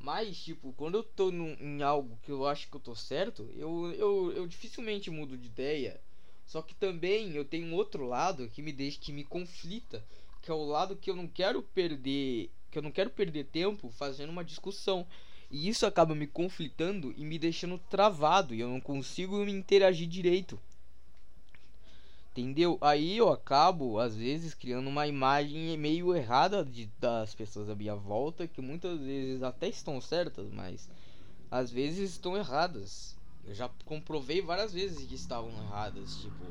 [0.00, 3.50] Mas, tipo, quando eu tô num, em algo que eu acho que eu tô certo,
[3.56, 6.00] eu, eu, eu dificilmente mudo de ideia.
[6.46, 10.04] Só que também eu tenho um outro lado que me deixa, que me conflita,
[10.40, 13.90] que é o lado que eu não quero perder, que eu não quero perder tempo
[13.90, 15.06] fazendo uma discussão.
[15.50, 20.06] E isso acaba me conflitando e me deixando travado e eu não consigo me interagir
[20.06, 20.60] direito.
[22.30, 22.78] Entendeu?
[22.80, 27.96] Aí eu acabo, às vezes, criando uma imagem meio errada de, das pessoas à minha
[27.96, 30.88] volta, que muitas vezes até estão certas, mas
[31.50, 33.16] às vezes estão erradas.
[33.44, 36.44] Eu já comprovei várias vezes que estavam erradas, tipo.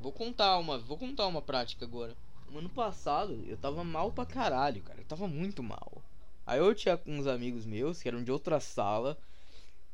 [0.00, 2.16] Vou contar uma, vou contar uma prática agora.
[2.50, 5.00] No ano passado eu tava mal pra caralho, cara.
[5.00, 6.02] Eu tava muito mal.
[6.46, 9.18] Aí eu tinha uns amigos meus que eram de outra sala,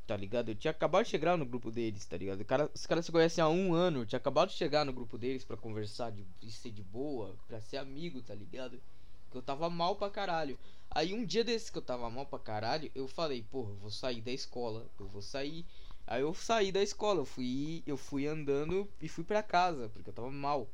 [0.07, 0.51] tá ligado?
[0.51, 2.45] Eu tinha acabado de chegar no grupo deles, tá ligado?
[2.45, 5.17] Cara, os caras se conhecem há um ano, eu tinha acabado de chegar no grupo
[5.17, 8.79] deles para conversar, de, de ser de boa, pra ser amigo, tá ligado?
[9.31, 10.59] Que eu tava mal pra caralho.
[10.91, 13.91] Aí um dia desse que eu tava mal pra caralho, eu falei, porra, eu vou
[13.91, 15.65] sair da escola, eu vou sair.
[16.07, 20.11] Aí eu saí da escola, eu fui, eu fui andando e fui pra casa, porque
[20.11, 20.69] eu tava mal.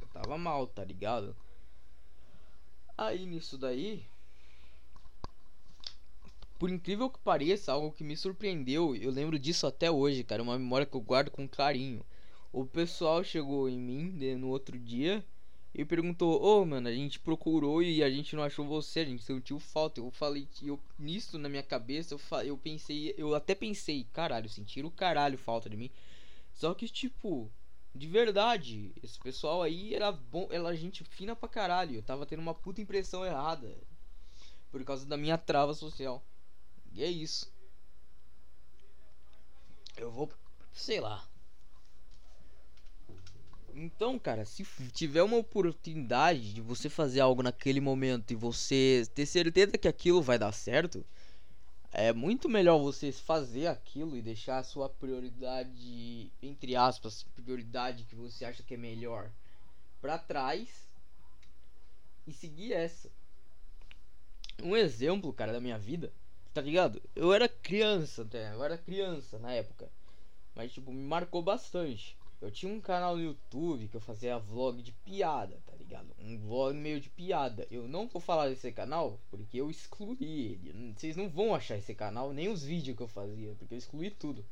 [0.00, 1.36] Eu tava mal, tá ligado?
[2.96, 4.06] Aí nisso daí,
[6.62, 10.56] por incrível que pareça, algo que me surpreendeu, eu lembro disso até hoje, cara, uma
[10.56, 12.06] memória que eu guardo com carinho.
[12.52, 15.26] O pessoal chegou em mim né, no outro dia
[15.74, 19.04] e perguntou: Ô, oh, mano, a gente procurou e a gente não achou você, a
[19.04, 19.98] gente sentiu falta.
[19.98, 24.88] Eu falei, eu, nisso na minha cabeça, eu, eu pensei, eu até pensei, caralho, sentiram
[24.88, 25.90] caralho falta de mim.
[26.52, 27.50] Só que, tipo,
[27.92, 31.96] de verdade, esse pessoal aí era bom, era gente fina pra caralho.
[31.96, 33.76] Eu tava tendo uma puta impressão errada
[34.70, 36.24] por causa da minha trava social.
[36.94, 37.50] E é isso.
[39.96, 40.30] Eu vou,
[40.72, 41.26] sei lá.
[43.74, 49.24] Então, cara, se tiver uma oportunidade de você fazer algo naquele momento e você ter
[49.24, 51.04] certeza que aquilo vai dar certo,
[51.90, 58.14] é muito melhor você fazer aquilo e deixar a sua prioridade, entre aspas, prioridade que
[58.14, 59.30] você acha que é melhor,
[60.00, 60.68] para trás
[62.26, 63.10] e seguir essa.
[64.62, 66.12] Um exemplo, cara, da minha vida
[66.52, 67.02] tá ligado?
[67.14, 69.90] Eu era criança até, eu era criança na época.
[70.54, 72.16] Mas tipo, me marcou bastante.
[72.40, 76.08] Eu tinha um canal no YouTube que eu fazia vlog de piada, tá ligado?
[76.18, 77.66] Um vlog meio de piada.
[77.70, 80.92] Eu não vou falar desse canal porque eu excluí ele.
[80.96, 84.10] Vocês não vão achar esse canal, nem os vídeos que eu fazia, porque eu excluí
[84.10, 84.44] tudo.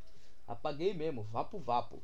[0.47, 2.01] Apaguei mesmo, vapo vapo.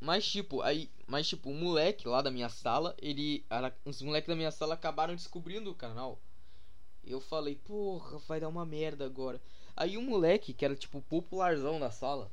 [0.00, 3.46] Mas tipo, aí, mas tipo, um moleque lá da minha sala, ele,
[3.84, 6.20] os moleques da minha sala acabaram descobrindo o canal.
[7.06, 9.40] Eu falei, porra, vai dar uma merda agora.
[9.76, 12.30] Aí um moleque, que era tipo popularzão da sala,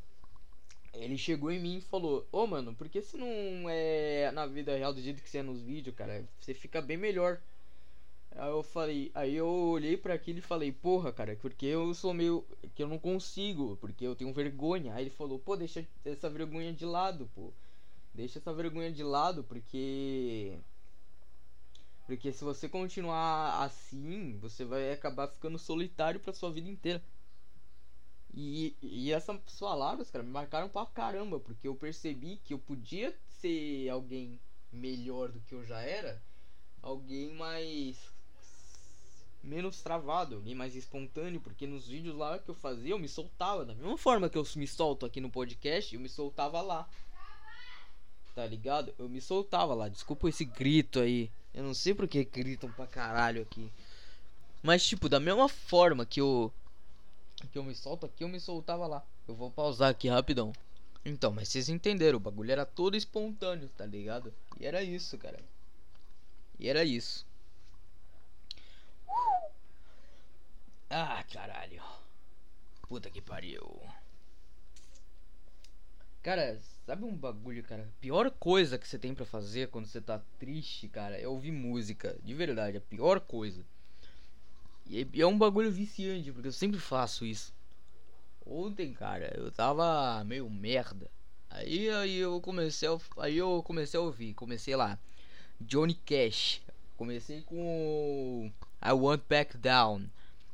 [0.93, 4.45] ele chegou em mim e falou: Ô oh, mano, por que você não é na
[4.45, 6.23] vida real do jeito que você é nos vídeos, cara?
[6.39, 7.41] Você fica bem melhor.
[8.35, 12.13] Aí eu falei, aí eu olhei para aquilo e falei, porra, cara, porque eu sou
[12.13, 12.45] meio.
[12.75, 14.93] que eu não consigo, porque eu tenho vergonha.
[14.93, 17.51] Aí ele falou, pô, deixa essa vergonha de lado, pô.
[18.13, 20.57] Deixa essa vergonha de lado, porque
[22.05, 27.03] porque se você continuar assim, você vai acabar ficando solitário pra sua vida inteira.
[28.33, 33.15] E, e essas palavras, cara, me marcaram pra caramba, porque eu percebi que eu podia
[33.39, 34.39] ser alguém
[34.71, 36.21] melhor do que eu já era,
[36.81, 38.11] alguém mais
[39.43, 43.65] menos travado, alguém mais espontâneo, porque nos vídeos lá que eu fazia, eu me soltava
[43.65, 46.89] da mesma forma que eu me solto aqui no podcast, eu me soltava lá.
[48.35, 48.93] Tá ligado?
[48.97, 49.87] Eu me soltava lá.
[49.87, 51.29] Desculpa esse grito aí.
[51.53, 53.71] Eu não sei porque gritam pra caralho aqui.
[54.61, 56.51] Mas, tipo, da mesma forma que eu.
[57.51, 59.03] Que eu me solto aqui, eu me soltava lá.
[59.27, 60.53] Eu vou pausar aqui rapidão.
[61.05, 64.33] Então, mas vocês entenderam, o bagulho era todo espontâneo, tá ligado?
[64.59, 65.39] E era isso, cara.
[66.57, 67.25] E era isso.
[70.89, 71.83] Ah, caralho.
[72.87, 73.81] Puta que pariu.
[76.23, 77.83] Cara, sabe um bagulho, cara?
[77.83, 81.51] A pior coisa que você tem para fazer quando você tá triste, cara, é ouvir
[81.51, 82.17] música.
[82.23, 83.61] De verdade, a pior coisa.
[84.87, 87.53] E é um bagulho viciante, porque eu sempre faço isso.
[88.45, 91.11] Ontem, cara, eu tava meio merda.
[91.49, 94.97] Aí, aí eu comecei a, aí eu comecei a ouvir, comecei lá.
[95.59, 96.61] Johnny Cash.
[96.95, 98.49] Comecei com
[98.81, 100.05] I Want Back Down.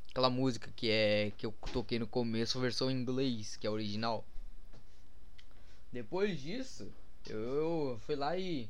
[0.10, 4.26] Aquela música que é que eu toquei no começo, versão em inglês, que é original.
[5.91, 6.91] Depois disso,
[7.28, 8.69] eu fui lá e.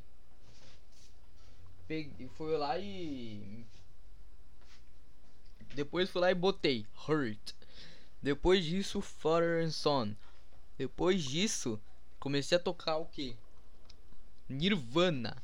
[1.86, 3.64] Peguei, fui lá e.
[5.74, 7.52] Depois fui lá e botei Hurt.
[8.22, 10.14] Depois disso, Father and Son.
[10.78, 11.80] Depois disso,
[12.18, 13.36] comecei a tocar o que?
[14.48, 15.36] Nirvana.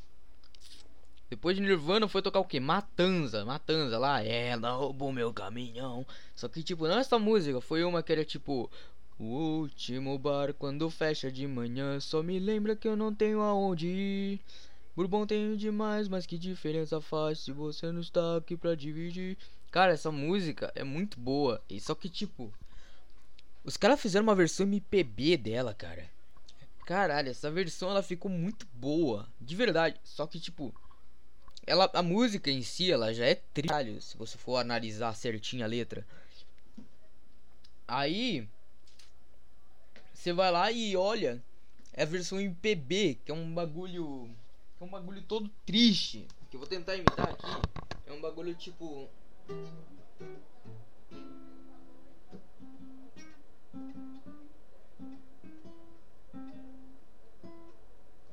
[1.28, 2.60] Depois de Nirvana foi tocar o que?
[2.60, 4.22] Matanza, Matanza lá.
[4.22, 6.06] Ela roubou meu caminhão.
[6.34, 8.70] Só que tipo, não essa música, foi uma que era tipo
[9.18, 9.24] o
[9.60, 14.40] último bar quando fecha de manhã só me lembra que eu não tenho aonde ir.
[14.94, 19.36] Bourbon tem demais, mas que diferença faz se você não está aqui pra dividir?
[19.70, 21.62] Cara, essa música é muito boa.
[21.68, 22.52] E só que, tipo,
[23.62, 26.10] os caras fizeram uma versão MPB dela, cara.
[26.84, 30.00] Caralho, essa versão ela ficou muito boa, de verdade.
[30.04, 30.74] Só que, tipo,
[31.66, 35.68] ela, a música em si, ela já é trilho, se você for analisar certinho a
[35.68, 36.06] letra.
[37.88, 38.48] Aí,
[40.16, 41.44] você vai lá e olha,
[41.92, 44.34] é a versão MPB, que é um bagulho
[44.80, 46.26] é um bagulho todo triste.
[46.50, 47.46] Que eu vou tentar imitar aqui.
[48.06, 49.08] É um bagulho tipo.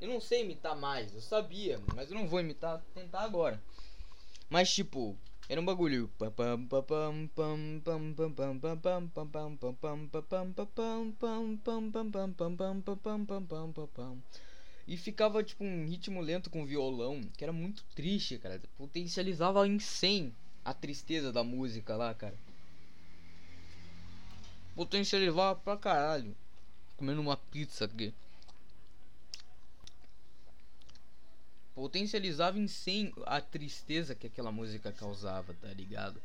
[0.00, 3.62] Eu não sei imitar mais, eu sabia, mas eu não vou imitar, tentar agora.
[4.50, 6.10] Mas tipo, era um bagulho.
[14.86, 18.60] E ficava tipo um ritmo lento com violão, que era muito triste, cara.
[18.76, 22.36] Potencializava em 100 a tristeza da música lá, cara.
[24.74, 26.34] Potencializava pra caralho.
[26.96, 28.14] Comendo uma pizza aqui.
[31.74, 36.22] Potencializava em 100 a tristeza que aquela música causava, tá ligado?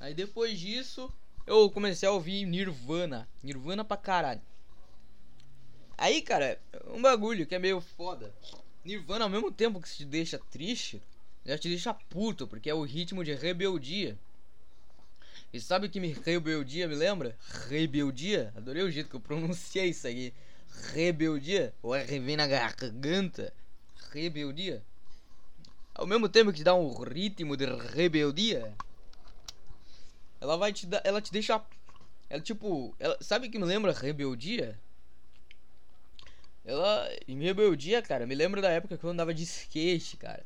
[0.00, 1.12] Aí depois disso,
[1.46, 3.28] eu comecei a ouvir Nirvana.
[3.42, 4.40] Nirvana pra caralho.
[5.98, 8.34] Aí, cara, um bagulho que é meio foda.
[8.84, 11.00] Nirvana, ao mesmo tempo que te deixa triste,
[11.44, 14.18] já te deixa puto, porque é o ritmo de rebeldia.
[15.52, 17.36] E sabe o que me rebeldia me lembra?
[17.68, 18.52] Rebeldia?
[18.56, 20.32] Adorei o jeito que eu pronunciei isso aí.
[20.92, 21.74] Rebeldia?
[21.82, 23.52] O R vem na garganta.
[24.10, 24.82] Rebeldia?
[25.94, 28.74] Ao mesmo tempo que te dá um ritmo de rebeldia,
[30.40, 31.02] ela vai te dar.
[31.04, 31.62] Ela te deixa.
[32.28, 32.94] Ela tipo.
[32.98, 34.78] Ela, sabe que me lembra rebeldia?
[36.64, 40.44] Ela, em rebeldia, cara, me lembro da época que eu andava de skate, cara.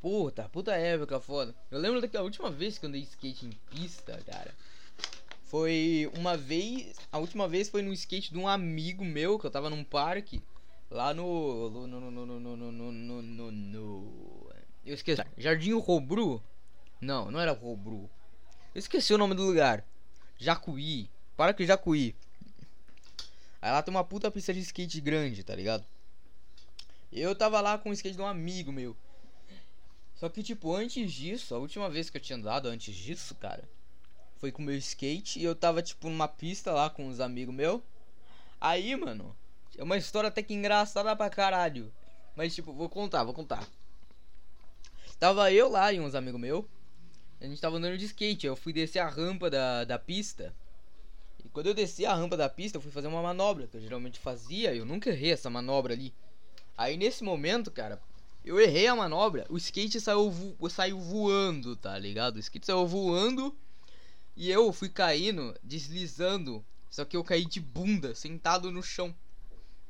[0.00, 1.54] Puta, puta época foda.
[1.70, 4.54] Eu lembro da última vez que eu andei de skate em pista, cara.
[5.54, 6.96] Foi uma vez.
[7.12, 10.42] A última vez foi no skate de um amigo meu que eu tava num parque.
[10.90, 11.70] Lá no.
[11.70, 11.86] No.
[11.86, 12.10] No.
[12.10, 12.26] No.
[12.26, 12.56] No.
[12.56, 12.72] No.
[12.72, 13.22] No.
[13.22, 14.52] no, no
[14.84, 15.22] eu esqueci.
[15.38, 16.42] Jardim Robru?
[17.00, 18.10] Não, não era Robru.
[18.74, 19.86] Eu esqueci o nome do lugar.
[20.38, 21.08] Jacuí.
[21.36, 22.16] Parque Jacuí.
[23.62, 25.86] Aí lá tem uma puta pista de skate grande, tá ligado?
[27.12, 28.96] Eu tava lá com o skate de um amigo meu.
[30.16, 33.62] Só que, tipo, antes disso, a última vez que eu tinha andado antes disso, cara,
[34.44, 37.54] foi com o meu skate e eu tava, tipo, numa pista lá com uns amigos
[37.54, 37.80] meus.
[38.60, 39.34] Aí, mano,
[39.78, 41.90] é uma história até que engraçada pra caralho.
[42.36, 43.66] Mas, tipo, vou contar, vou contar.
[45.18, 46.66] Tava eu lá e uns amigos meus.
[47.40, 48.46] A gente tava andando de skate.
[48.46, 50.54] Eu fui descer a rampa da, da pista.
[51.50, 54.18] Quando eu desci a rampa da pista, eu fui fazer uma manobra que eu geralmente
[54.18, 54.74] fazia.
[54.74, 56.12] Eu nunca errei essa manobra ali.
[56.76, 57.98] Aí nesse momento, cara,
[58.44, 59.46] eu errei a manobra.
[59.48, 62.36] O skate saiu, vo saiu voando, tá ligado?
[62.36, 63.56] O skate saiu voando.
[64.36, 66.64] E eu fui caindo, deslizando.
[66.90, 69.14] Só que eu caí de bunda, sentado no chão.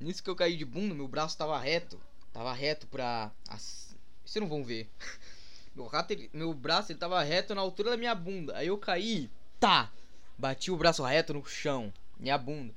[0.01, 2.01] Nisso que eu caí de bunda, meu braço tava reto.
[2.33, 3.31] Tava reto pra.
[3.49, 3.97] As...
[4.25, 4.91] Vocês não vão ver.
[5.75, 6.31] meu, rato, ele...
[6.33, 8.57] meu braço ele tava reto na altura da minha bunda.
[8.57, 9.31] Aí eu caí.
[9.61, 9.91] Tá!
[10.37, 12.75] Bati o braço reto no chão, minha bunda.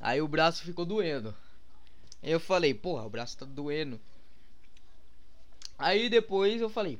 [0.00, 1.34] Aí o braço ficou doendo.
[2.22, 4.00] Aí eu falei, porra, o braço tá doendo.
[5.78, 6.98] Aí depois eu falei,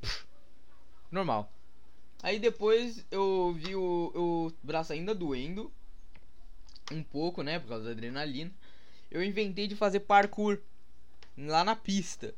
[1.11, 1.53] normal.
[2.23, 5.73] Aí depois eu vi o, o braço ainda doendo.
[6.91, 7.59] Um pouco, né?
[7.59, 8.51] Por causa da adrenalina.
[9.11, 10.59] Eu inventei de fazer parkour
[11.37, 12.35] lá na pista.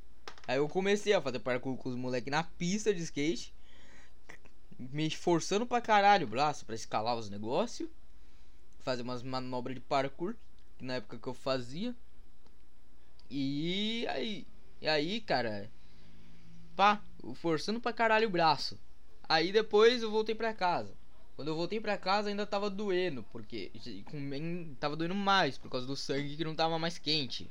[0.46, 3.52] Aí eu comecei a fazer parkour com os moleques na pista de skate
[4.78, 7.88] me esforçando pra caralho o braço para escalar os negócios,
[8.80, 10.36] fazer umas manobras de parkour,
[10.78, 11.94] que na época que eu fazia.
[13.28, 14.46] E aí,
[14.80, 15.70] e aí, cara,
[16.76, 17.02] pá,
[17.34, 18.78] forçando pra caralho o braço.
[19.28, 20.96] Aí depois eu voltei pra casa.
[21.36, 23.70] Quando eu voltei pra casa ainda tava doendo, porque
[24.80, 27.48] tava doendo mais por causa do sangue que não tava mais quente.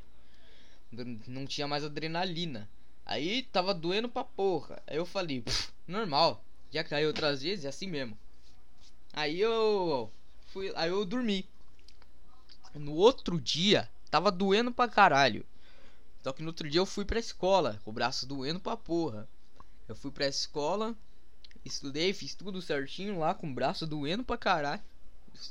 [1.28, 2.70] Não tinha mais adrenalina.
[3.06, 4.82] Aí tava doendo pra porra.
[4.88, 5.44] Aí eu falei,
[5.88, 6.44] normal.
[6.70, 8.18] Já caiu outras vezes, é assim mesmo.
[9.14, 10.12] Aí eu
[10.48, 11.48] fui, aí eu dormi.
[12.74, 15.46] No outro dia, tava doendo pra caralho.
[16.22, 19.30] Só que no outro dia eu fui pra escola, com o braço doendo pra porra.
[19.88, 20.94] Eu fui pra escola,
[21.68, 24.82] estudei, fiz tudo certinho lá, com o braço doendo pra caralho.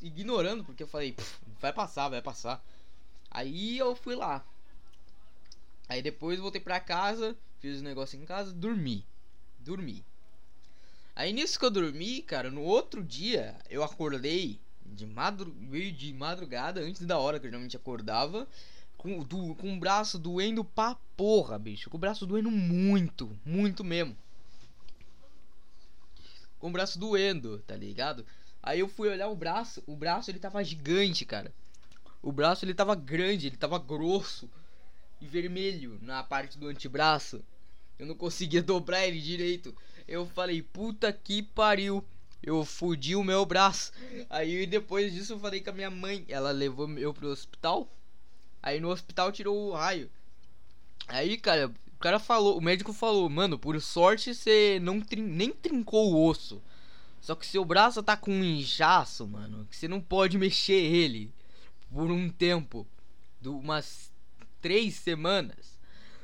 [0.02, 1.14] Ignorando, porque eu falei,
[1.60, 2.64] vai passar, vai passar.
[3.30, 4.44] Aí eu fui lá.
[5.88, 9.04] Aí depois voltei pra casa, fiz o negócio em casa, dormi.
[9.60, 10.04] Dormi.
[11.14, 16.80] Aí nisso que eu dormi, cara, no outro dia eu acordei de, madru de madrugada,
[16.80, 18.46] antes da hora que eu geralmente acordava,
[18.98, 21.88] Com, do, com o braço doendo pra porra, bicho.
[21.88, 24.16] Com o braço doendo muito, muito mesmo.
[26.66, 28.26] Com o braço doendo, tá ligado?
[28.60, 31.54] Aí eu fui olhar o braço, o braço ele tava gigante, cara.
[32.20, 34.50] O braço ele tava grande, ele tava grosso
[35.20, 37.40] e vermelho na parte do antebraço.
[37.96, 39.72] Eu não conseguia dobrar ele direito.
[40.08, 42.04] Eu falei, puta que pariu.
[42.42, 43.92] Eu fudi o meu braço.
[44.28, 46.24] Aí depois disso eu falei com a minha mãe.
[46.28, 47.88] Ela levou eu pro hospital.
[48.60, 50.10] Aí no hospital tirou o raio.
[51.06, 55.50] Aí, cara, o cara falou, o médico falou, mano, por sorte você não trin nem
[55.50, 56.62] trincou o osso.
[57.22, 61.32] Só que seu braço tá com um inchaço, mano, que você não pode mexer ele
[61.90, 62.86] por um tempo,
[63.40, 64.12] de umas
[64.60, 65.78] três semanas.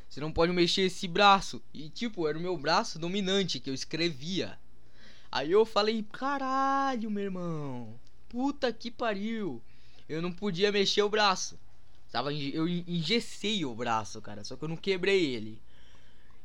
[0.08, 1.62] Você não pode mexer esse braço.
[1.72, 4.58] E tipo, era o meu braço dominante que eu escrevia.
[5.30, 7.98] Aí eu falei, caralho, meu irmão.
[8.28, 9.62] Puta que pariu.
[10.06, 11.58] Eu não podia mexer o braço.
[12.12, 14.44] Tava, eu engessei o braço, cara.
[14.44, 15.58] Só que eu não quebrei ele.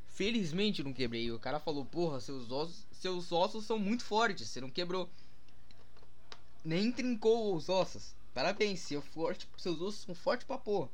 [0.07, 1.29] Felizmente não quebrei.
[1.29, 4.47] O cara falou, porra, seus ossos, seus ossos são muito fortes.
[4.47, 5.09] Você não quebrou.
[6.63, 8.15] Nem trincou os ossos.
[8.33, 10.89] Parabéns, seu forte, seus ossos são fortes pra porra.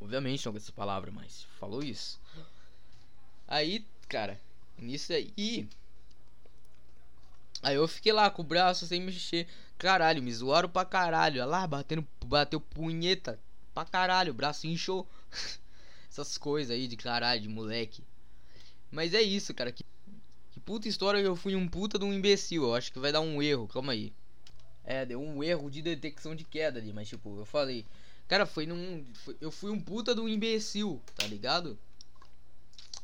[0.00, 2.20] Obviamente não com essa palavra, mas falou isso.
[3.48, 4.40] Aí, cara,
[4.78, 5.68] nisso aí.
[7.60, 9.48] Aí eu fiquei lá com o braço sem mexer.
[9.78, 11.40] Caralho, me zoaram pra caralho.
[11.42, 13.38] Olha lá, batendo, bateu punheta
[13.74, 14.32] pra caralho.
[14.32, 15.06] Braço inchou.
[16.10, 18.02] Essas coisas aí de caralho, de moleque.
[18.90, 19.70] Mas é isso, cara.
[19.70, 19.84] Que,
[20.52, 22.64] que puta história eu fui um puta de um imbecil.
[22.64, 24.12] Eu acho que vai dar um erro, calma aí.
[24.82, 26.92] É, deu um erro de detecção de queda ali.
[26.92, 27.84] Mas tipo, eu falei.
[28.26, 29.04] Cara, foi num.
[29.14, 31.78] Foi, eu fui um puta de um imbecil, tá ligado?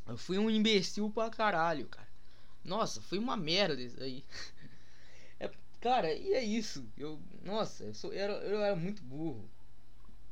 [0.06, 2.08] Eu fui um imbecil pra caralho, cara.
[2.64, 4.24] Nossa, foi uma merda isso aí.
[5.82, 6.88] Cara, e é isso.
[6.96, 9.50] Eu, nossa, eu, sou, eu, era, eu era muito burro.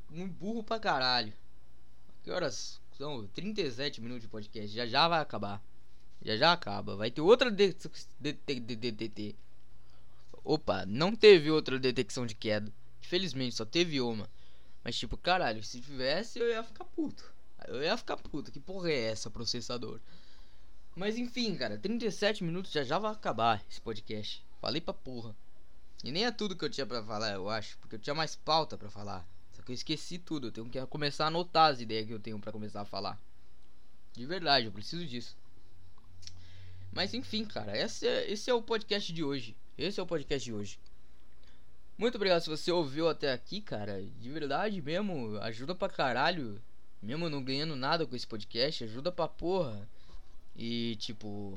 [0.09, 1.33] Muito burro pra caralho.
[2.23, 3.27] Que horas são?
[3.27, 4.73] 37 minutos de podcast.
[4.73, 5.61] Já já vai acabar.
[6.23, 6.95] Já já acaba.
[6.95, 9.35] Vai ter outra DTT.
[10.45, 12.73] Opa, não teve outra detecção de queda.
[13.03, 14.31] Infelizmente, só teve uma.
[14.85, 17.25] Mas tipo, caralho, se tivesse eu ia ficar puto.
[17.67, 18.53] Eu ia ficar puto.
[18.53, 19.99] Que porra é essa, processador?
[20.95, 24.49] Mas enfim, cara, 37 minutos já já vai acabar esse podcast.
[24.61, 25.35] Falei pra porra.
[26.05, 27.79] E nem é tudo que eu tinha pra falar, eu acho.
[27.79, 29.27] Porque eu tinha mais pauta pra falar.
[29.53, 30.49] Só que eu esqueci tudo.
[30.49, 33.19] Eu tenho que começar a anotar as ideias que eu tenho pra começar a falar.
[34.13, 35.37] De verdade, eu preciso disso.
[36.93, 39.57] Mas enfim, cara, esse é, esse é o podcast de hoje.
[39.79, 40.79] Esse é o podcast de hoje.
[41.97, 44.03] Muito obrigado se você ouviu até aqui, cara.
[44.03, 46.61] De verdade mesmo, ajuda pra caralho.
[47.01, 49.89] Mesmo não ganhando nada com esse podcast, ajuda pra porra.
[50.57, 51.29] E tipo,